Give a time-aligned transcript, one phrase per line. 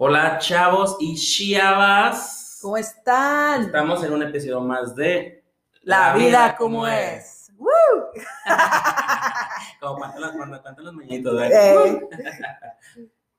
[0.00, 2.58] Hola chavos y chiavas.
[2.62, 3.62] ¿Cómo están?
[3.62, 5.44] Estamos en un episodio más de
[5.82, 7.50] La, vida, como es.
[7.56, 7.68] ¡Woo!
[9.80, 10.04] Como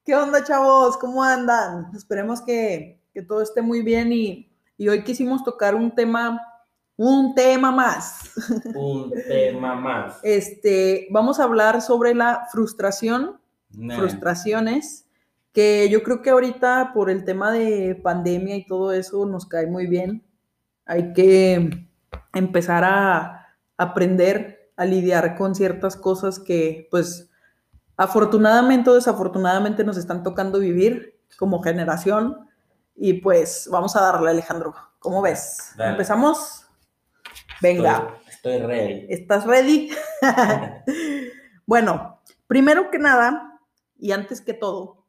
[0.06, 0.98] ¿Qué onda, chavos?
[0.98, 1.92] ¿Cómo andan?
[1.96, 6.42] Esperemos que, que todo esté muy bien y, y hoy quisimos tocar un tema,
[7.00, 8.30] un tema más.
[8.76, 10.20] Un tema más.
[10.22, 13.40] Este, vamos a hablar sobre la frustración,
[13.72, 13.98] Nah.
[13.98, 15.06] frustraciones,
[15.54, 19.68] que yo creo que ahorita por el tema de pandemia y todo eso nos cae
[19.68, 20.26] muy bien.
[20.86, 21.88] Hay que
[22.34, 23.48] empezar a
[23.78, 27.30] aprender a lidiar con ciertas cosas que, pues,
[27.96, 32.50] afortunadamente o desafortunadamente nos están tocando vivir como generación.
[32.96, 34.74] Y pues vamos a darle, Alejandro.
[35.00, 35.74] ¿Cómo ves?
[35.78, 35.92] Dale.
[35.92, 36.66] ¿Empezamos?
[37.62, 38.16] Venga.
[38.30, 39.06] Estoy, estoy ready.
[39.10, 39.92] ¿Estás ready?
[41.66, 43.60] bueno, primero que nada,
[43.98, 45.06] y antes que todo,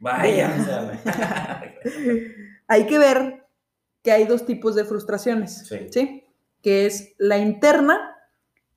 [0.00, 0.52] Vaya.
[2.68, 3.46] hay que ver
[4.02, 5.86] que hay dos tipos de frustraciones, Sí.
[5.90, 6.24] ¿sí?
[6.62, 8.16] Que es la interna,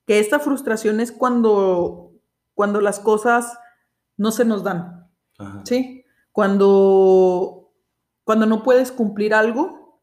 [0.06, 2.12] que esta frustración es cuando,
[2.54, 3.58] cuando las cosas
[4.16, 5.62] no se nos dan, Ajá.
[5.66, 6.06] ¿sí?
[6.32, 7.74] Cuando,
[8.24, 10.02] cuando no puedes cumplir algo,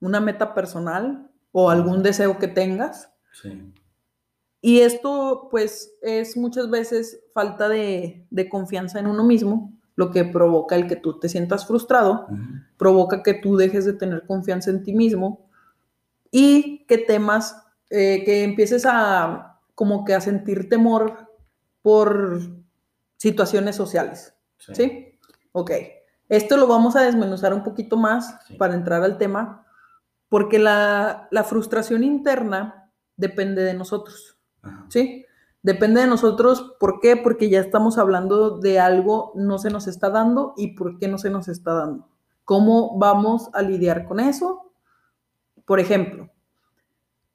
[0.00, 3.72] una meta personal o algún deseo que tengas, Sí.
[4.60, 10.24] Y esto, pues, es muchas veces falta de, de confianza en uno mismo, lo que
[10.24, 12.26] provoca el que tú te sientas frustrado,
[12.76, 15.48] provoca que tú dejes de tener confianza en ti mismo
[16.30, 17.56] y que temas,
[17.90, 21.30] eh, que empieces a como que a sentir temor
[21.82, 22.38] por
[23.16, 24.34] situaciones sociales.
[24.58, 24.74] Sí.
[24.74, 25.18] ¿Sí?
[25.52, 25.70] Ok.
[26.28, 28.54] Esto lo vamos a desmenuzar un poquito más Sí.
[28.54, 29.66] para entrar al tema,
[30.32, 34.38] porque la, la frustración interna depende de nosotros.
[34.62, 34.86] Ajá.
[34.88, 35.26] ¿sí?
[35.62, 37.18] Depende de nosotros, ¿por qué?
[37.18, 41.18] Porque ya estamos hablando de algo no se nos está dando y por qué no
[41.18, 42.08] se nos está dando.
[42.46, 44.72] ¿Cómo vamos a lidiar con eso?
[45.66, 46.30] Por ejemplo,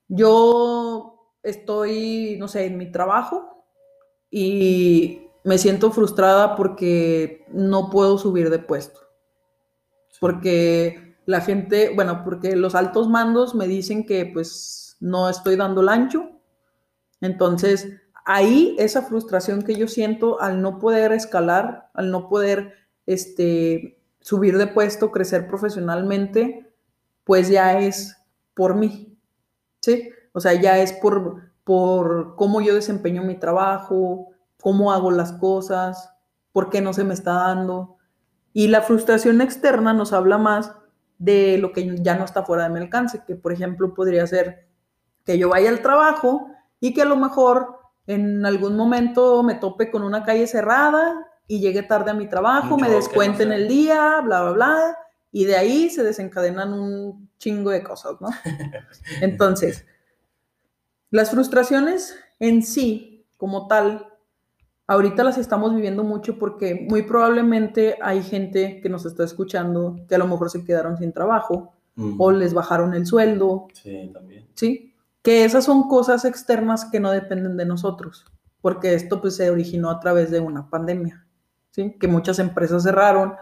[0.08, 3.64] yo estoy, no sé, en mi trabajo
[4.32, 9.02] y me siento frustrada porque no puedo subir de puesto
[10.20, 15.82] porque la gente, bueno, porque los altos mandos me dicen que pues no estoy dando
[15.82, 16.32] el ancho.
[17.20, 17.90] Entonces,
[18.26, 24.58] ahí esa frustración que yo siento al no poder escalar, al no poder este, subir
[24.58, 26.74] de puesto, crecer profesionalmente,
[27.26, 28.16] pues ya es
[28.54, 29.20] por mí,
[29.82, 30.10] ¿sí?
[30.32, 34.30] O sea, ya es por, por cómo yo desempeño mi trabajo,
[34.62, 36.10] cómo hago las cosas,
[36.54, 37.98] por qué no se me está dando.
[38.54, 40.72] Y la frustración externa nos habla más
[41.18, 44.68] de lo que ya no está fuera de mi alcance, que por ejemplo podría ser
[45.26, 49.92] que yo vaya al trabajo y que a lo mejor en algún momento me tope
[49.92, 53.62] con una calle cerrada y llegue tarde a mi trabajo, me descuenten no sé.
[53.62, 54.98] el día, bla, bla, bla,
[55.32, 58.30] y de ahí se desencadenan un chingo de cosas, ¿no?
[59.22, 59.86] Entonces,
[61.10, 64.08] las frustraciones en sí, como tal,
[64.88, 70.16] ahorita las estamos viviendo mucho porque muy probablemente hay gente que nos está escuchando que
[70.16, 71.74] a lo mejor se quedaron sin trabajo
[72.20, 74.46] o les bajaron el sueldo, Sí, también.
[74.54, 74.94] ¿sí?
[75.24, 78.24] Que esas son cosas externas que no dependen de nosotros,
[78.62, 81.26] porque esto pues se originó a través de una pandemia,
[81.72, 81.96] ¿sí?
[82.00, 83.34] Que muchas empresas cerraron,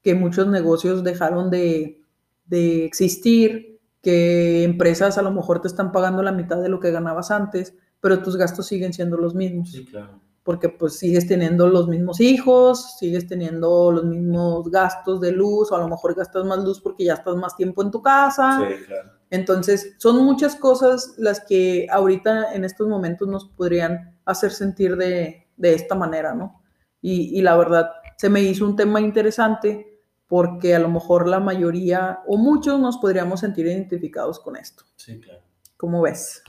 [0.00, 2.02] que muchos negocios dejaron de,
[2.46, 6.92] de existir, que empresas a lo mejor te están pagando la mitad de lo que
[6.92, 10.20] ganabas antes, pero tus gastos siguen siendo los mismos Sí, claro.
[10.44, 15.76] Porque pues sigues teniendo los mismos hijos, sigues teniendo los mismos gastos de luz, o
[15.76, 18.60] a lo mejor gastas más luz porque ya estás más tiempo en tu casa.
[18.60, 19.10] Sí, claro.
[19.30, 25.48] Entonces, son muchas cosas las que ahorita en estos momentos nos podrían hacer sentir de,
[25.56, 26.62] de esta manera, ¿no?
[27.00, 31.40] Y, y la verdad, se me hizo un tema interesante porque a lo mejor la
[31.40, 34.84] mayoría o muchos nos podríamos sentir identificados con esto.
[34.96, 35.40] Sí, claro.
[35.78, 36.42] ¿Cómo ves?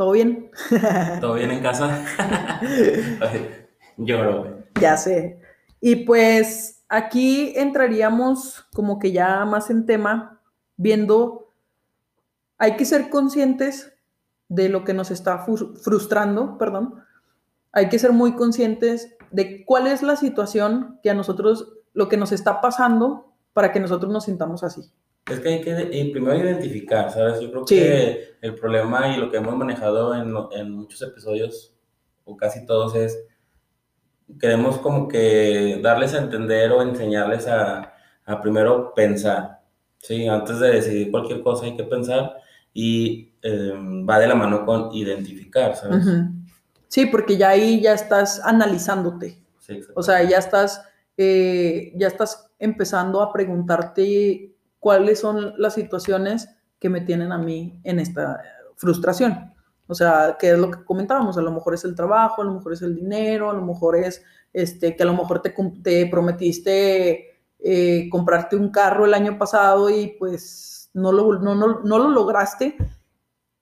[0.00, 0.50] ¿Todo bien?
[1.20, 2.02] ¿Todo bien en casa?
[3.98, 4.52] Lloro, güey.
[4.80, 5.38] Ya sé.
[5.78, 10.40] Y pues aquí entraríamos como que ya más en tema,
[10.78, 11.52] viendo,
[12.56, 13.92] hay que ser conscientes
[14.48, 17.04] de lo que nos está frustrando, perdón.
[17.70, 22.16] Hay que ser muy conscientes de cuál es la situación que a nosotros, lo que
[22.16, 24.90] nos está pasando para que nosotros nos sintamos así.
[25.26, 27.40] Es que hay que primero identificar, ¿sabes?
[27.40, 27.76] Yo creo Sí.
[27.76, 31.74] que el problema y lo que hemos manejado en, en muchos episodios,
[32.24, 33.18] o casi todos, es
[34.40, 37.92] queremos como que darles a entender o enseñarles a,
[38.24, 39.60] a primero pensar,
[39.98, 40.28] ¿sí?
[40.28, 42.36] Antes de decidir cualquier cosa hay que pensar
[42.72, 43.72] y eh,
[44.08, 46.06] va de la mano con identificar, ¿sabes?
[46.88, 49.38] Sí, porque ya ahí ya estás analizándote.
[49.58, 49.80] Sí.
[49.94, 50.82] O sea, ya estás,
[51.16, 54.49] eh, ya estás empezando a preguntarte
[54.80, 56.48] cuáles son las situaciones
[56.78, 58.40] que me tienen a mí en esta
[58.76, 59.52] frustración.
[59.86, 62.54] O sea, qué es lo que comentábamos, a lo mejor es el trabajo, a lo
[62.54, 64.22] mejor es el dinero, a lo mejor es
[64.52, 69.90] este, que a lo mejor te, te prometiste eh, comprarte un carro el año pasado
[69.90, 72.76] y pues no lo, no, no, no lo lograste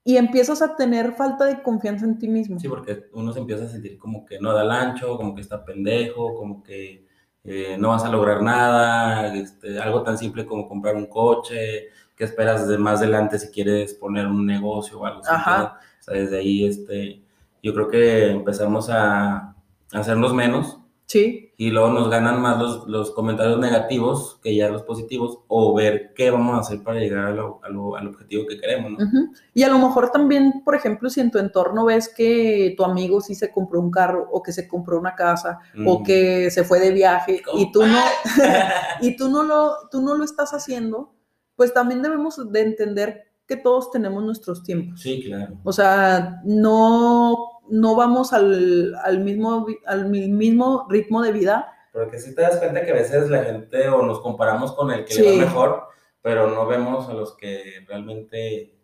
[0.05, 2.61] y empiezas a tener falta de confianza en ti mismo.
[2.61, 5.43] Sí, porque uno se empieza a sentir como que no da el ancho, como que
[5.43, 7.07] está pendejo, como que
[7.49, 12.25] eh, no vas a lograr nada, este, algo tan simple como comprar un coche, que
[12.25, 15.31] esperas de más adelante si quieres poner un negocio o algo así.
[15.33, 15.81] Ajá.
[16.00, 17.23] O sea, desde ahí este,
[17.62, 19.55] yo creo que empezamos a, a
[19.93, 20.79] hacernos menos
[21.09, 25.75] Sí, y luego nos ganan más los, los comentarios negativos que ya los positivos o
[25.75, 28.93] ver qué vamos a hacer para llegar a lo- a lo- al objetivo que queremos,
[28.93, 28.99] ¿no?
[29.05, 29.32] Ujú.
[29.55, 33.20] Y a lo mejor también, por ejemplo, si en tu entorno ves que tu amigo
[33.20, 36.02] sí se compró un carro o que se compró una casa o Mm.
[36.05, 37.99] que se fue de viaje y tú no
[39.00, 41.12] y tú no lo tú no lo estás haciendo,
[41.56, 45.00] pues también debemos de entender que todos tenemos nuestros tiempos.
[45.00, 45.56] Sí, claro.
[45.64, 51.73] O sea, no no vamos al, al mismo al mi- mismo ritmo de vida.
[51.93, 55.05] Porque si te das cuenta que a veces la gente o nos comparamos con el
[55.05, 55.38] que le Sí.
[55.38, 55.82] va mejor,
[56.23, 58.75] pero no vemos a los que realmente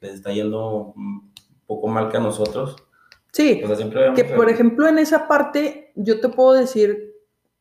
[0.00, 1.32] les está yendo un
[1.66, 2.76] poco mal que a nosotros.
[3.32, 7.10] Sí, O sea, que el- por ejemplo en esa parte yo te puedo decir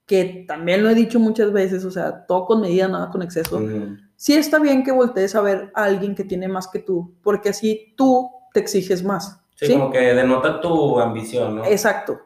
[0.06, 3.57] que también lo he dicho muchas veces, o sea, todo con medida, nada con exceso.
[3.57, 3.95] Ujú.
[4.18, 7.50] Sí está bien que voltees a ver a alguien que tiene más que tú, porque
[7.50, 9.40] así tú te exiges más.
[9.61, 9.73] Sí, ¿sí?
[9.73, 11.65] como que denota tu ambición, ¿no?
[11.65, 12.19] Exacto.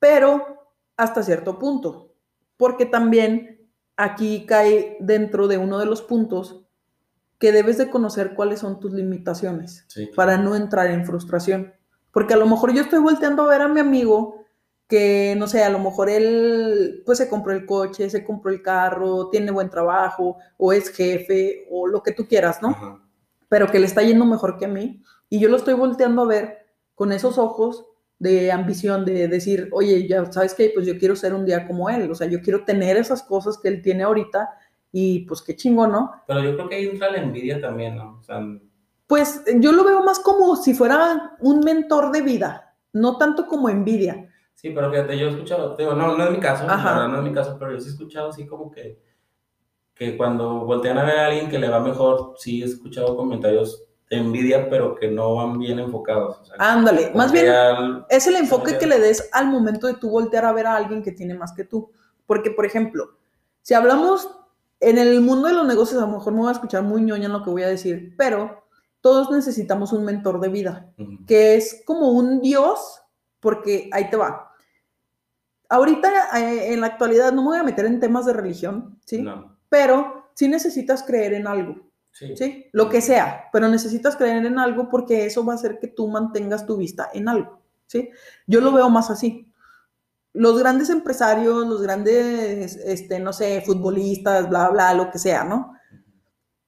[0.00, 2.14] Pero hasta cierto punto,
[2.56, 6.66] porque también aquí cae dentro de uno de los puntos
[7.38, 11.74] que debes de conocer cuáles son tus limitaciones Sí, para no entrar en frustración.
[12.10, 14.44] Porque a lo mejor yo estoy volteando a ver a mi amigo
[14.88, 18.62] que, no sé, a lo mejor él pues se compró el coche, se compró el
[18.62, 22.68] carro, tiene buen trabajo, o es jefe, o lo que tú quieras, ¿no?
[22.70, 22.98] Ajá.
[23.48, 25.02] pero que le está yendo mejor que a mí.
[25.32, 26.58] Y yo lo estoy volteando a ver
[26.94, 27.86] con esos ojos
[28.18, 31.88] de ambición, de decir, oye, ya sabes que pues yo quiero ser un día como
[31.88, 34.50] él, o sea, yo quiero tener esas cosas que él tiene ahorita
[34.92, 36.12] y pues qué chingo, ¿no?
[36.26, 38.18] Pero yo creo que ahí entra la envidia también, ¿no?
[38.20, 38.46] O sea,
[39.06, 43.70] Pues yo lo veo más como si fuera un mentor de vida, no tanto como
[43.70, 44.28] envidia.
[44.52, 47.24] sí, pero fíjate, yo he escuchado, digo, no, no es mi caso, verdad no es
[47.24, 49.00] mi caso, pero yo sí he escuchado así como que,
[49.94, 53.88] que cuando voltean a ver a alguien que le va mejor, sí he escuchado comentarios
[54.16, 56.38] envidia, pero que no van bien enfocados.
[56.40, 59.94] O sea, Ándale, más bien al- es el enfoque que le des al momento de
[59.94, 61.90] tú voltear a ver a alguien que tiene más que tú.
[62.26, 63.10] Porque, por ejemplo,
[63.62, 64.28] si hablamos
[64.80, 67.26] en el mundo de los negocios, a lo mejor me voy a escuchar muy ñoña
[67.26, 68.64] en lo que voy a decir, pero
[69.00, 70.92] todos necesitamos un mentor de vida,
[71.26, 73.00] que es como un dios,
[73.40, 74.50] porque ahí te va.
[75.68, 79.22] Ahorita, eh, en la actualidad, no me voy a meter en temas de religión, ¿sí?
[79.22, 81.76] No, Pero sí necesitas creer en algo.
[82.12, 82.36] Sí.
[82.36, 82.66] ¿sí?
[82.72, 86.08] Lo que sea, pero necesitas creer en algo porque eso va a hacer que tú
[86.08, 88.10] mantengas tu vista en algo, ¿sí?
[88.46, 89.48] Yo lo veo más así.
[90.34, 95.74] Los grandes empresarios, los grandes, este, no sé, futbolistas, bla, bla, lo que sea, ¿no?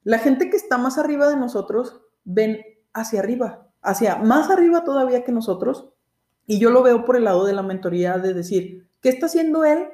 [0.02, 2.60] La gente que está más arriba de nosotros ven
[2.92, 5.88] hacia arriba, hacia más arriba todavía que nosotros,
[6.46, 9.64] y yo lo veo por el lado de la mentoría de decir, ¿qué está haciendo
[9.64, 9.88] él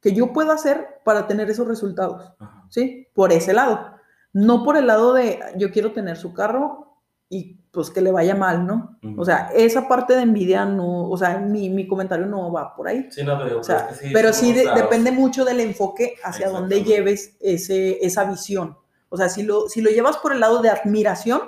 [0.00, 2.32] que yo pueda hacer para tener esos resultados?
[2.40, 2.54] Ajá.
[2.74, 3.08] ¿sí?
[3.14, 3.93] Por ese lado.
[4.34, 6.98] No por el lado de yo quiero tener su carro
[7.30, 8.98] y pues que le vaya mal, ¿no?
[9.16, 12.86] O sea, esa parte de envidia no, o sea, mi, mi comentario no va por
[12.86, 13.08] ahí.
[13.10, 16.14] Sí, no, pero, O sea, es que sí, pero sí de- depende mucho del enfoque
[16.22, 16.84] hacia Exactamente.
[16.84, 18.76] lleves ese, esa visión.
[19.08, 21.40] O sea, si lo, si lo llevas por el lado de admiración,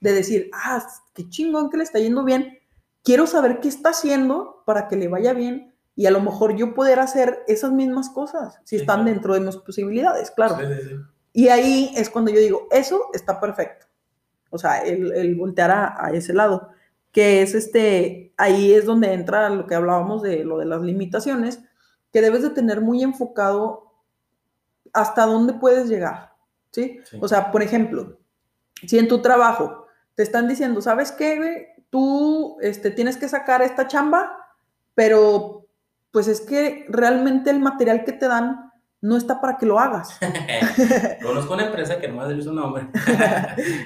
[0.00, 2.58] de decir, ah, qué chingón que le está yendo bien,
[3.04, 6.74] quiero saber qué está haciendo para que le vaya bien y a lo mejor yo
[6.74, 9.10] poder hacer esas mismas cosas, si Sí, están claro.
[9.12, 10.56] dentro de mis posibilidades, claro.
[10.58, 10.94] Sí, sí, sí.
[11.32, 13.86] Y ahí es cuando yo digo, eso está perfecto.
[14.50, 16.70] O sea, el, el voltear a, a ese lado,
[17.12, 21.60] que es este, ahí es donde entra lo que hablábamos de lo de las limitaciones,
[22.12, 23.92] que debes de tener muy enfocado
[24.92, 26.34] hasta dónde puedes llegar,
[26.72, 27.00] ¿sí?
[27.04, 27.18] Sí.
[27.20, 28.18] O sea, por ejemplo,
[28.86, 31.66] si en tu trabajo te están diciendo, ¿sabes qué, güey?
[31.90, 34.36] Tú este, tienes que sacar esta chamba,
[34.94, 35.66] pero
[36.10, 38.69] pues es que realmente el material que te dan
[39.02, 40.18] no está para que lo hagas.
[41.22, 42.88] Conozco una empresa que no va a decir su nombre.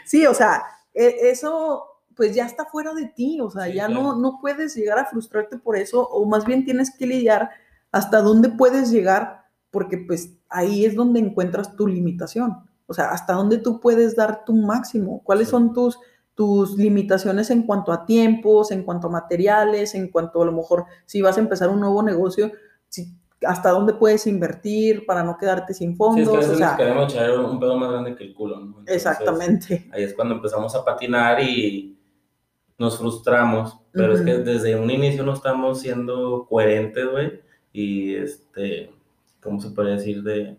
[0.05, 1.85] sí, o sea, e- eso
[2.17, 4.03] pues ya está fuera de ti, o sea, Sí, ya claro.
[4.03, 7.51] no, no puedes llegar a frustrarte por eso, o más bien tienes que lidiar
[7.91, 13.33] hasta dónde puedes llegar, porque pues ahí es donde encuentras tu limitación, o sea, hasta
[13.33, 15.51] dónde tú puedes dar tu máximo, cuáles Sí.
[15.53, 15.99] son tus,
[16.35, 20.85] tus limitaciones en cuanto a tiempos, en cuanto a materiales, en cuanto a lo mejor
[21.07, 22.53] si vas a empezar un nuevo negocio,
[22.89, 23.13] si,
[23.47, 26.17] hasta dónde puedes invertir para no quedarte sin fondos.
[26.17, 28.25] Sí, es que a veces o sea, nos queremos echar un pedo más grande que
[28.25, 28.67] el culo, ¿no?
[28.67, 29.89] Entonces, exactamente.
[29.93, 31.99] Ahí es cuando empezamos a patinar y
[32.79, 37.41] nos frustramos, pero es que desde un inicio no estamos siendo coherentes, güey,
[37.73, 38.93] y este,
[39.41, 40.23] ¿cómo se puede decir?
[40.23, 40.59] De,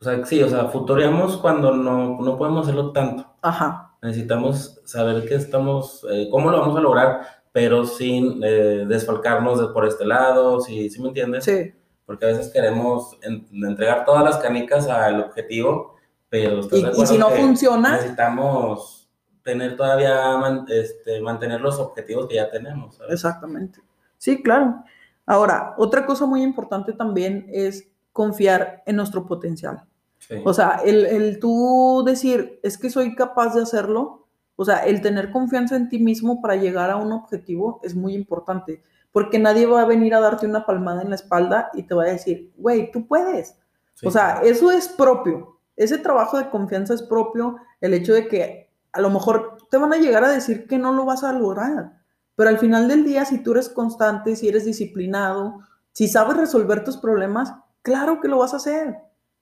[0.00, 3.26] o sea, sí, o sea, futureamos cuando no, no podemos hacerlo tanto.
[3.42, 9.60] Ajá, Necesitamos saber qué estamos, eh, cómo lo vamos a lograr, pero sin eh, desfalcarnos
[9.60, 11.44] de por este lado, ¿sí, ¿sí me entiendes?
[11.44, 11.72] sí.
[12.06, 15.94] Porque a veces queremos en- entregar todas las canicas al objetivo,
[16.28, 19.08] pero ¿estás Y, de y si no funciona, necesitamos
[19.44, 22.96] tener todavía, man- este, mantener los objetivos que ya tenemos.
[22.96, 23.12] ¿sabes?
[23.12, 23.80] Exactamente.
[24.18, 24.82] Sí, claro.
[25.24, 29.84] Ahora, otra cosa muy importante también es confiar en nuestro potencial.
[30.18, 30.34] Sí.
[30.44, 34.26] O sea, el, el tú decir, es que soy capaz de hacerlo,
[34.60, 38.12] o sea, el tener confianza en ti mismo para llegar a un objetivo es muy
[38.12, 41.94] importante, porque nadie va a venir a darte una palmada en la espalda y te
[41.94, 43.56] va a decir, güey, tú puedes.
[43.94, 44.06] Sí.
[44.06, 45.56] O sea, eso es propio.
[45.76, 47.56] Ese trabajo de confianza es propio.
[47.80, 50.92] El hecho de que a lo mejor te van a llegar a decir que no
[50.92, 51.92] lo vas a lograr.
[52.36, 55.60] Pero al final del día, si tú eres constante, si eres disciplinado,
[55.92, 58.98] si sabes resolver tus problemas, claro que lo vas a hacer.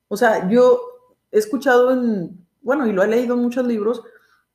[0.06, 0.78] O sea, yo
[1.32, 4.04] he escuchado en, bueno, y lo he leído en muchos libros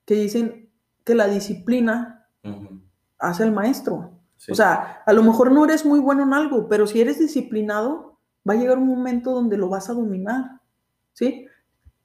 [0.05, 0.69] que dicen
[1.03, 2.81] que la disciplina Ujú.
[3.19, 4.12] hace al maestro.
[4.38, 4.51] Sí.
[4.51, 8.19] O sea, a lo mejor no eres muy bueno en algo, pero si eres disciplinado,
[8.48, 10.60] va a llegar un momento donde lo vas a dominar,
[11.13, 11.48] ¿sí?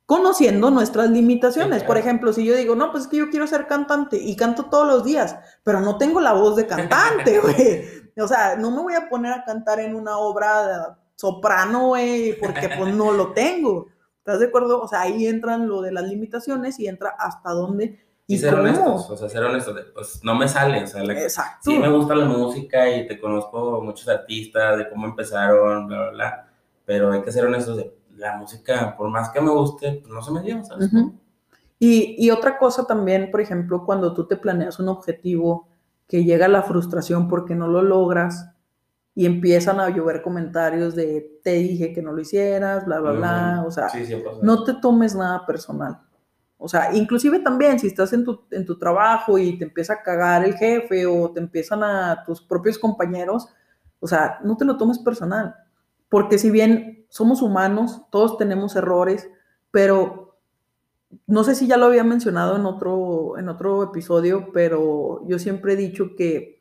[0.07, 1.81] Conociendo nuestras limitaciones.
[1.81, 4.37] Sí, Por ejemplo, si yo digo, no, pues es que yo quiero ser cantante y
[4.37, 7.85] canto todos los días, pero no tengo la voz de cantante, güey.
[8.17, 12.39] O sea, no me voy a poner a cantar en una obra de soprano, güey,
[12.39, 13.87] porque pues no lo tengo.
[14.29, 14.83] ¿Estás de acuerdo?
[14.83, 18.51] O sea, ahí entran lo de las limitaciones y entra hasta dónde y y ser
[18.51, 18.63] cómo.
[18.65, 21.71] honestos, o sea, ser honestos, pues no me sale, o sea, la- Exacto.
[21.71, 26.11] sí me gusta la música y te conozco muchos artistas, de cómo empezaron, bla, bla,
[26.11, 26.49] bla,
[26.85, 30.21] pero hay que ser honestos de la música, por más que me guste, pues no
[30.21, 30.93] se me dio, ¿sabes?
[30.93, 31.15] Ujú.
[31.79, 35.69] Y, y otra cosa también, por ejemplo, cuando tú te planeas un objetivo
[36.07, 38.51] que llega la frustración porque no lo logras
[39.19, 43.65] y empiezan a llover comentarios de te dije que no lo hicieras, bla, bla, bla,
[43.67, 44.05] o sea, sí,
[44.43, 45.99] no te tomes nada personal.
[46.57, 50.03] O sea, inclusive también si estás en tu, en tu trabajo y te empieza a
[50.05, 53.49] cagar el jefe o te empiezan a tus propios compañeros,
[53.99, 55.53] o sea, no te lo tomes personal.
[56.09, 59.29] Porque si bien somos humanos, todos tenemos errores,
[59.73, 60.39] pero
[61.27, 65.73] no sé si ya lo había mencionado en otro, en otro episodio, pero yo siempre
[65.73, 66.58] he dicho que,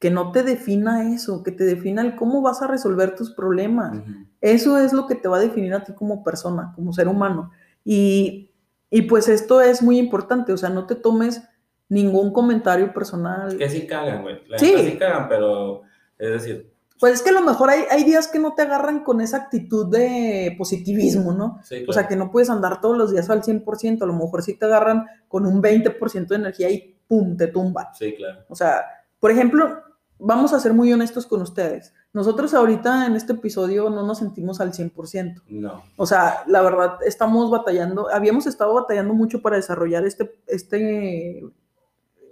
[0.00, 3.98] que no te defina eso, que te defina el cómo vas a resolver tus problemas.
[4.40, 7.52] Eso es lo que te va a definir a ti como persona, como ser humano.
[7.84, 8.50] Y,
[8.90, 11.42] y pues esto es muy importante, o sea, no te tomes
[11.88, 13.56] ningún comentario personal.
[13.56, 14.40] Que sí cagan, güey.
[14.56, 14.74] Sí.
[14.78, 15.82] sí cagan, pero
[16.18, 19.04] es decir, Pues es que a lo mejor hay, hay días que no te agarran
[19.04, 21.58] con esa actitud de positivismo, ¿no?
[21.62, 21.92] sí, O claro.
[21.92, 24.64] sea, que no puedes andar todos los días al 100%, a lo mejor sí te
[24.64, 27.36] agarran con un 20% de energía y ¡pum!
[27.36, 27.86] te tumban.
[27.92, 28.44] Sí, claro.
[28.48, 28.82] O sea,
[29.18, 29.82] por ejemplo,
[30.20, 31.92] vamos a ser muy honestos con ustedes.
[32.12, 35.42] Nosotros ahorita en este episodio no nos sentimos al 100%.
[35.48, 35.82] No.
[35.96, 41.42] O sea, la verdad, estamos batallando, habíamos estado batallando mucho para desarrollar este, este,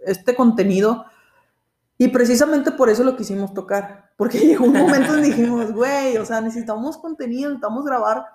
[0.05, 1.05] este contenido
[1.97, 6.25] y precisamente por eso lo quisimos tocar, porque llegó un momento en dijimos, güey, o
[6.25, 8.27] sea, necesitamos contenido, necesitamos grabar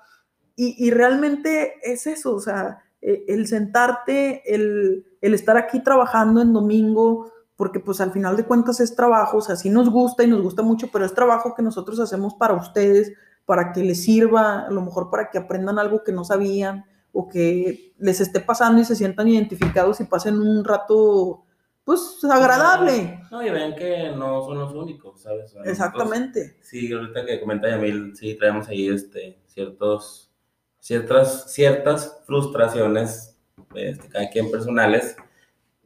[0.55, 6.41] y, y realmente es eso, o sea, eh, el sentarte, el, el estar aquí trabajando
[6.41, 10.23] en domingo, porque pues al final de cuentas es trabajo, o sea, sí nos gusta
[10.23, 13.13] y nos gusta mucho, pero es trabajo que nosotros hacemos para ustedes,
[13.45, 17.27] para que les sirva, a lo mejor para que aprendan algo que no sabían o
[17.29, 21.43] que les esté pasando y se sientan identificados y pasen un rato,
[21.83, 23.21] pues, agradable.
[23.29, 25.53] No, y ven que no son los únicos, ¿sabes?
[25.53, 26.57] Nosotros- Exactamente.
[26.61, 30.31] Sí, ahorita que comenta Yamil, sí traemos ahí este, ciertos,
[30.79, 33.37] ciertas, ciertas frustraciones,
[33.75, 35.15] este, cada quien personales,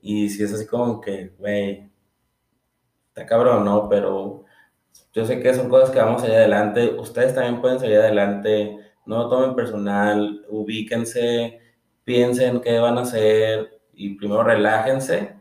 [0.01, 1.89] y si es así como que, güey,
[3.10, 3.89] está cabrón, ¿no?
[3.89, 4.46] Pero
[5.13, 8.77] yo sé que son cosas que vamos a salir adelante, ustedes también pueden salir adelante,
[9.06, 11.60] no lo tomen personal, ubíquense,
[12.04, 15.36] piensen qué van a hacer, y primero relájense,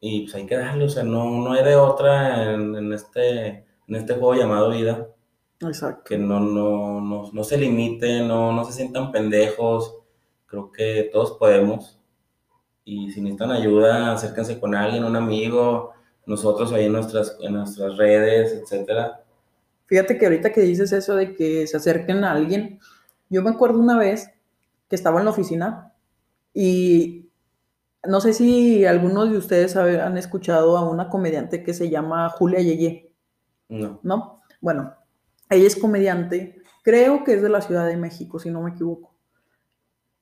[0.00, 3.64] y pues hay que darle, o sea, no, no hay de otra en, en este,
[3.86, 5.08] en este juego llamado vida,
[5.60, 6.04] Exacto.
[6.04, 9.98] que no, no, no, no se limiten, no, no se sientan pendejos,
[10.46, 12.00] creo que todos podemos,
[12.84, 15.92] y si necesitan ayuda, acérquense con alguien, un amigo,
[16.26, 19.22] nosotros ahí en nuestras, en nuestras redes, etcétera.
[19.86, 22.80] Fíjate que ahorita que dices eso de que se acerquen a alguien,
[23.28, 24.30] yo me acuerdo una vez
[24.88, 25.92] que estaba en la oficina
[26.52, 27.28] y
[28.06, 32.60] no sé si algunos de ustedes han escuchado a una comediante que se llama Julia
[32.60, 33.10] Yeye.
[33.68, 33.98] No.
[34.02, 34.42] ¿No?
[34.60, 34.94] Bueno,
[35.50, 39.14] ella es comediante, creo que es de la Ciudad de México, si no me equivoco.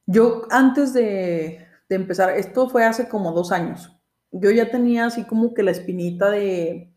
[0.06, 3.96] Yo antes de, de empezar, esto fue hace como dos años,
[4.30, 6.92] yo ya tenía así como que la espinita de,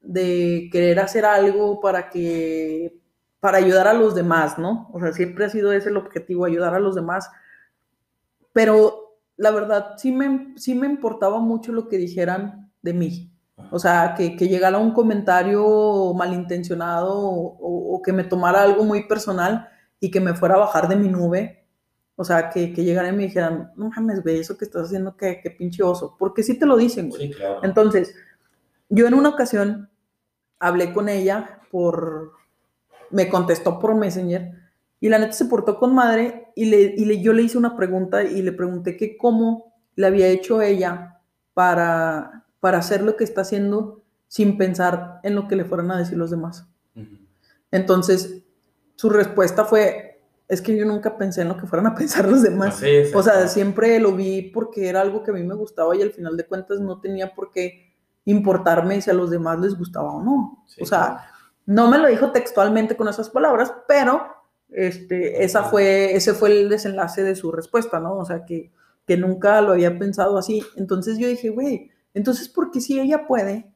[0.00, 3.00] de querer hacer algo para que
[3.40, 4.90] para ayudar a los demás, ¿no?
[4.92, 7.30] O sea, siempre ha sido ese el objetivo, ayudar a los demás.
[8.52, 13.32] Pero la verdad, sí me, sí me importaba mucho lo que dijeran de mí.
[13.70, 19.06] O sea, que, que llegara un comentario malintencionado o, o, que me tomara algo muy
[19.06, 19.68] personal
[19.98, 21.59] y que me fuera a bajar de mi nube.
[22.20, 25.16] O sea, que, que llegaran y me dijeran, no mames, güey, eso que estás haciendo,
[25.16, 26.16] qué, qué pinche oso.
[26.18, 27.28] Porque sí te lo dicen, güey.
[27.28, 27.60] Sí, claro.
[27.62, 28.14] Entonces,
[28.90, 29.88] yo en una ocasión
[30.58, 32.32] hablé con ella por,
[33.08, 34.52] me contestó por Messenger
[35.00, 37.74] y la neta se portó con madre y, le, y le, yo le hice una
[37.74, 41.20] pregunta y le pregunté que cómo le había hecho ella
[41.54, 45.96] para, para hacer lo que está haciendo sin pensar en lo que le fueran a
[45.96, 46.66] decir los demás.
[46.94, 47.18] Uh -huh.
[47.70, 48.42] Entonces,
[48.96, 50.09] su respuesta fue,
[50.50, 52.76] es que yo nunca pensé en lo que fueran a pensar los demás.
[52.76, 56.02] Sí, o sea, siempre lo vi porque era algo que a mí me gustaba y
[56.02, 60.12] al final de cuentas no tenía por qué importarme si a los demás les gustaba
[60.12, 60.64] o no.
[60.66, 61.30] Sí, o sea,
[61.66, 64.26] no me lo dijo textualmente con esas palabras, pero
[64.70, 68.16] este, esa fue, ese fue el desenlace de su respuesta, ¿no?
[68.16, 68.72] O sea, que,
[69.06, 70.64] que nunca lo había pensado así.
[70.76, 73.72] Entonces yo dije, güey, entonces, ¿por qué si ella puede?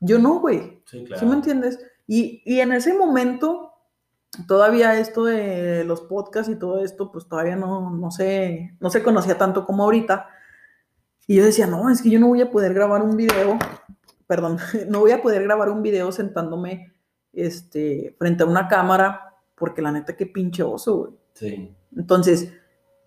[0.00, 0.82] Yo no, güey.
[0.84, 1.20] Sí, claro.
[1.20, 1.78] ¿Sí me entiendes?
[2.06, 3.69] Y, y, en ese momento,
[4.46, 9.02] todavía esto de los podcasts y todo esto, pues todavía no, no, se, no se
[9.02, 10.28] conocía tanto como ahorita.
[11.26, 13.58] Y yo decía, no, es que yo no voy a poder grabar un video,
[14.26, 14.58] perdón,
[14.88, 16.92] no voy a poder grabar un video sentándome
[17.32, 21.12] este, frente a una cámara porque la neta, qué pinche oso, güey.
[21.34, 21.74] Sí.
[21.96, 22.52] Entonces,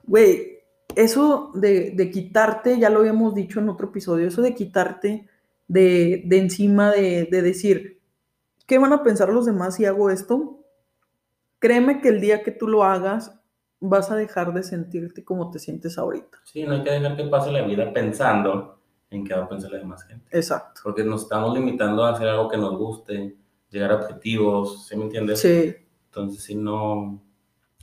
[0.05, 0.59] güey,
[0.95, 5.27] eso de, de, quitarte, ya lo habíamos dicho en otro episodio, eso de quitarte
[5.67, 7.99] de, de encima de, de, decir,
[8.67, 10.62] ¿qué van a pensar los demás si hago esto?
[11.63, 13.39] Créeme que el día que tú lo hagas,
[13.79, 16.39] vas a dejar de sentirte como te sientes ahorita.
[16.43, 19.71] Sí, no hay que dejar que pase la vida pensando en qué va a pensar
[19.71, 20.25] la demás gente.
[20.37, 20.81] Exacto.
[20.83, 23.37] Porque nos estamos limitando a hacer algo que nos guste,
[23.69, 25.39] llegar a objetivos, ¿sí me entiendes?
[25.39, 25.73] Sí.
[26.07, 27.23] Entonces, sí, no,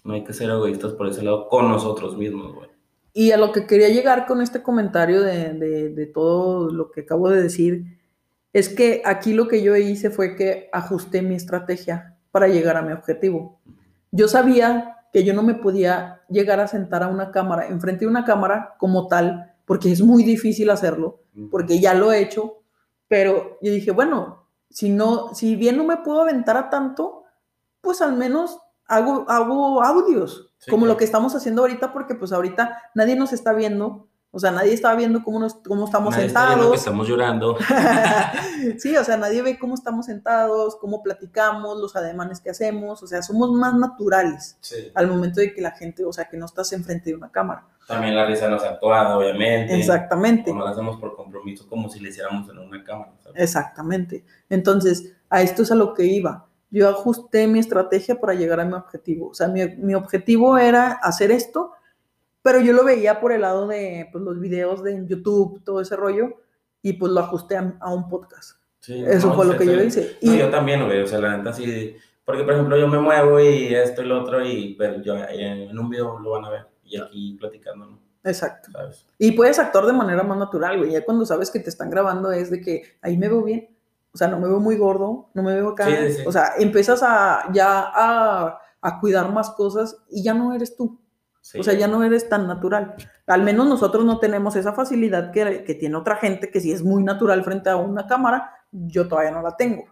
[0.04, 2.68] no hay que ser egoístas por ese lado con nosotros mismos, güey.
[3.14, 7.00] Y a lo que quería llegar con este comentario de, de, de, todo lo que
[7.00, 7.98] acabo de decir,
[8.52, 12.82] es que aquí lo que yo hice fue que ajusté mi estrategia para llegar a
[12.82, 13.60] mi objetivo.
[14.10, 18.10] Yo sabía que yo no me podía llegar a sentar a una cámara, enfrente de
[18.10, 22.62] una cámara como tal, porque es muy difícil hacerlo, porque ya lo he hecho,
[23.08, 27.24] pero yo dije, bueno, si no, si bien no me puedo aventar a tanto,
[27.80, 30.94] pues al menos hago, hago audios, sí, como claro.
[30.94, 34.72] lo que estamos haciendo ahorita, porque pues ahorita nadie nos está viendo, o sea, nadie
[34.72, 36.58] está viendo cómo, nos, cómo estamos nadie sentados.
[36.58, 37.56] Está que estamos llorando.
[38.78, 43.06] sí, o sea, nadie ve cómo estamos sentados, cómo platicamos, los ademanes que hacemos, o
[43.06, 44.90] sea, somos más naturales sí.
[44.94, 47.66] al momento de que la gente, o sea, que no estás enfrente de una cámara.
[47.88, 49.76] También la risa nos actuada, obviamente.
[49.76, 50.52] Exactamente.
[50.52, 53.12] No lo hacemos por compromiso, como si le hiciéramos en una cámara.
[53.24, 53.42] ¿sabes?
[53.42, 54.24] Exactamente.
[54.48, 58.64] Entonces, a esto es a lo que iba yo ajusté mi estrategia para llegar a
[58.64, 59.28] mi objetivo.
[59.28, 61.72] O sea, mi, mi, objetivo era hacer esto,
[62.42, 65.96] pero yo lo veía por el lado de pues, los videos de YouTube, todo ese
[65.96, 66.34] rollo,
[66.82, 68.58] y pues lo ajusté a, a un podcast.
[68.80, 70.16] Sí, Eso no, fue lo que yo hice.
[70.22, 72.98] No, Y, yo también, güey, o sea, la neta sí, porque por ejemplo yo me
[72.98, 76.50] muevo y esto y lo otro, y pero yo en un video lo van a
[76.50, 78.00] ver, y aquí platicando, ¿no?
[78.24, 78.70] Exacto.
[78.72, 79.06] ¿Sabes?
[79.18, 80.92] Y puedes actuar de manera más natural, güey.
[80.92, 83.68] Ya cuando sabes que te están grabando es de que ahí me veo bien,
[84.12, 85.86] o sea, no me veo muy gordo, no me veo acá.
[85.86, 86.22] Sí, sí.
[86.26, 91.00] O sea, empiezas a ya a, a, cuidar más cosas y ya no eres tú.
[91.40, 91.58] Sí.
[91.58, 92.94] O sea, ya no eres tan natural.
[93.26, 96.82] Al menos nosotros no tenemos esa facilidad que, que tiene otra gente que si es
[96.84, 99.84] muy natural frente a una cámara, yo todavía no la tengo.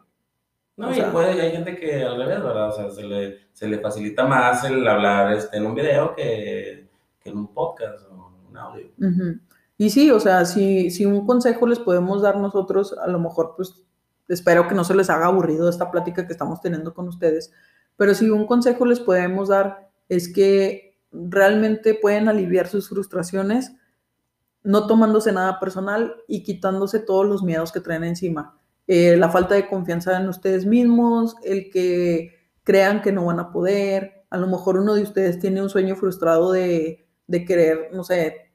[0.77, 2.69] No, O y sea- puede, hay gente que al revés, ¿verdad?
[2.69, 6.89] O sea, se le, se le facilita más el hablar este, en un video que,
[7.19, 8.87] que en un podcast o en un audio.
[8.99, 9.41] Ujú.
[9.79, 13.55] Y sí, o sea, si, si un consejo les podemos dar nosotros, a lo mejor
[13.57, 13.85] pues
[14.29, 17.53] espero que no se les haga aburrido esta plática que estamos teniendo con ustedes,
[17.97, 23.73] pero si un consejo les podemos dar es que realmente pueden aliviar sus frustraciones
[24.62, 28.59] no tomándose nada personal y quitándose todos los miedos que traen encima.
[28.87, 33.51] Eh, la falta de confianza en ustedes mismos, el que crean que no van a
[33.51, 38.05] poder, a lo mejor uno de ustedes tiene un sueño frustrado de, de querer, no
[38.05, 38.53] sé,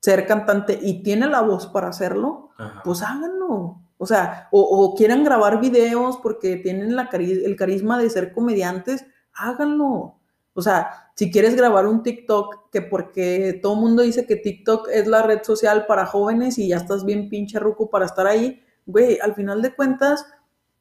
[0.00, 2.82] ser cantante y tiene la voz para hacerlo, Ajá.
[2.84, 3.80] pues háganlo.
[3.96, 8.32] O sea, o, o quieran grabar videos porque tienen la cari el carisma de ser
[8.32, 10.18] comediantes, háganlo.
[10.54, 14.88] O sea, si quieres grabar un TikTok, que porque todo el mundo dice que TikTok
[14.88, 18.62] es la red social para jóvenes y ya estás bien pinche ruco para estar ahí,
[18.86, 20.26] güey, al final de cuentas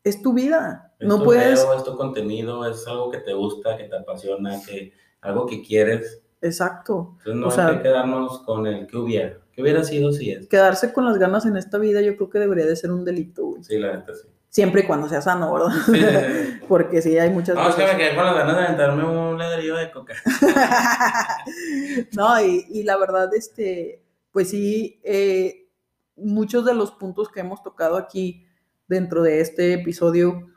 [0.04, 0.94] es tu vida.
[1.00, 1.60] Es no tu puedes.
[1.62, 5.62] video, es tu contenido, es algo que te gusta, que te apasiona, que algo que
[5.62, 6.22] quieres.
[6.42, 7.16] Exacto.
[7.26, 9.40] Entonces no O hay que quedarnos con el que hubiera.
[9.54, 10.48] ¿Qué hubiera sido si es?
[10.48, 13.46] Quedarse con las ganas en esta vida, yo creo que debería de ser un delito,
[13.46, 13.64] güey.
[13.64, 14.28] Sí, la neta sí.
[14.54, 15.70] Siempre y cuando sea sano, ¿verdad?
[15.84, 16.60] Sí, sí, sí.
[16.68, 19.04] Porque sí, hay muchas No, es que veces- me quedé con las ganas de aventarme
[19.04, 20.13] un ladrillo de coca.
[22.16, 25.68] no, y, y la verdad, este, pues sí, eh,
[26.16, 28.46] muchos de los puntos que hemos tocado aquí
[28.88, 30.48] dentro de este episodio,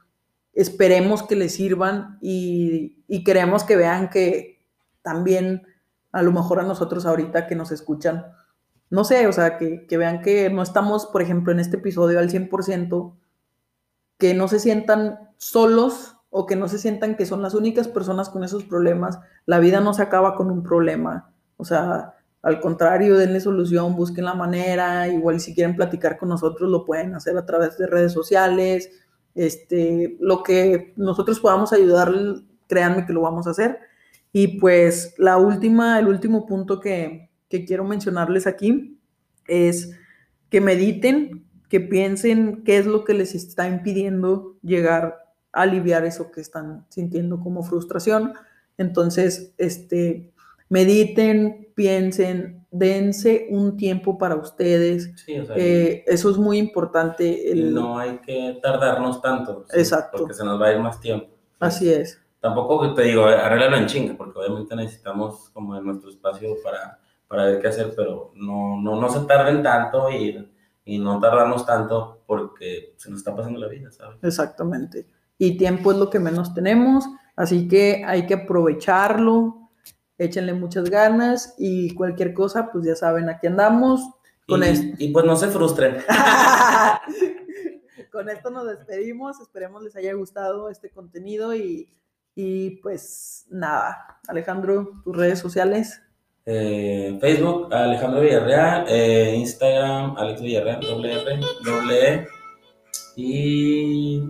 [0.53, 4.63] esperemos que les sirvan y, y queremos que vean que
[5.03, 5.67] también,
[6.13, 8.27] a lo mejor a nosotros ahorita que nos escuchan,
[8.91, 12.19] no sé, o sea, que, que vean que no estamos, por ejemplo, en este episodio
[12.19, 13.15] al 100%,
[14.19, 18.29] que no se sientan solos o que no se sientan que son las únicas personas
[18.29, 19.19] con esos problemas.
[19.47, 21.33] La vida no se acaba con un problema.
[21.57, 25.09] O sea, al contrario, denle solución, busquen la manera.
[25.09, 28.91] Igual si quieren platicar con nosotros, lo pueden hacer a través de redes sociales.
[29.35, 32.13] Este, lo que nosotros podamos ayudar,
[32.67, 33.79] créanme que lo vamos a hacer.
[34.33, 39.01] Y pues la última, el último punto que, que quiero mencionarles aquí
[39.47, 39.91] es
[40.51, 45.19] que mediten, que piensen qué es lo que les está impidiendo llegar
[45.53, 48.35] a aliviar eso que están sintiendo como frustración.
[48.79, 50.33] Entonces, este,
[50.69, 55.11] mediten, piensen, dense un tiempo para ustedes.
[55.25, 57.51] Sí, o sea, Eh, eso es muy importante.
[57.51, 59.65] el- no hay que tardarnos tanto.
[59.71, 60.19] sí, Exacto.
[60.19, 61.29] Porque se nos va a ir más tiempo.
[61.59, 62.21] Así es.
[62.41, 66.99] Tampoco te digo, arréglalo en chinga, porque obviamente necesitamos como en nuestro espacio para,
[67.29, 70.47] para ver qué hacer, pero no, no, no se tarden tanto y,
[70.87, 74.17] y no tardarnos tanto porque se nos está pasando la vida, ¿sabes?
[74.23, 75.07] Exactamente.
[75.37, 79.69] Y tiempo es lo que menos tenemos, así que hay que aprovecharlo,
[80.17, 84.01] échenle muchas ganas y cualquier cosa, pues ya saben, aquí andamos.
[84.47, 84.97] Con y, esto.
[84.99, 85.97] y pues no se frustren.
[88.13, 91.93] Con esto nos despedimos, esperemos les haya gustado este contenido y,
[92.35, 96.01] y pues nada, Alejandro, tus redes sociales.
[96.49, 102.29] Eh, Facebook, Alejandro Villarreal, eh, Instagram, Alex Villarreal, doble R, doble E.
[103.17, 104.21] Y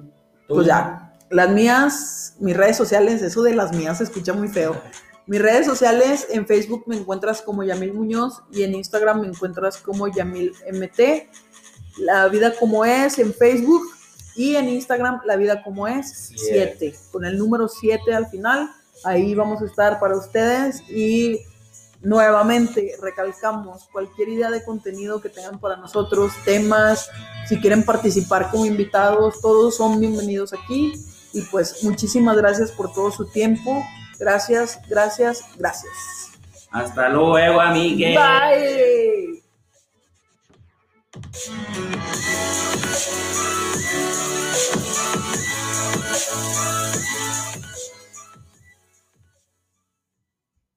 [0.49, 0.55] tú.
[0.55, 4.81] Pues ya, las mías, mis redes sociales, eso de las mías se escucha muy feo.
[5.27, 9.77] Mis redes sociales, en Facebook me encuentras como Yamil Muñoz y en Instagram me encuentras
[9.77, 11.29] como Yamil MT.
[11.99, 13.83] La vida como es en Facebook
[14.37, 16.77] y en Instagram La vida como es Siete.
[16.79, 18.71] 7, con el número 7 al final.
[19.05, 21.41] Ahí vamos a estar para ustedes y
[22.07, 27.11] nuevamente recalcamos cualquier idea de contenido que tengan para nosotros, temas,
[27.49, 30.93] si quieren participar como invitados, todos son bienvenidos aquí.
[31.33, 33.83] Y pues muchísimas gracias por todo su tiempo.
[34.21, 35.93] Gracias, gracias, gracias.
[36.71, 38.17] Hasta luego, amigues.
[38.17, 39.43] Bye.